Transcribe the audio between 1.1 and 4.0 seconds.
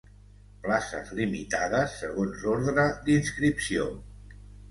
limitades segons ordre d'inscripció.